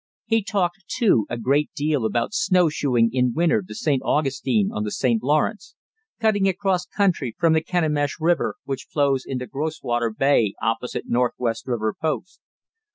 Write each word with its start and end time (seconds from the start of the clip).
He 0.25 0.41
talked, 0.43 0.79
too, 0.87 1.27
a 1.29 1.37
great 1.37 1.69
deal 1.75 2.05
about 2.07 2.33
snowshoeing 2.33 3.11
in 3.13 3.33
winter 3.35 3.61
to 3.61 3.75
St. 3.75 4.01
Augustine 4.03 4.71
on 4.73 4.83
the 4.83 4.89
St. 4.89 5.21
Lawrence, 5.21 5.75
cutting 6.19 6.47
across 6.47 6.87
country 6.87 7.35
from 7.37 7.53
the 7.53 7.61
Kenemish 7.61 8.17
River, 8.19 8.55
which 8.63 8.87
flows 8.91 9.25
into 9.27 9.45
Groswater 9.45 10.09
Bay 10.09 10.55
opposite 10.59 11.03
Northwest 11.07 11.67
River 11.67 11.93
Post. 11.93 12.39